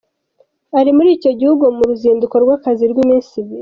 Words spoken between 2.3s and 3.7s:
rw’akazi rw’iminsi ibiri.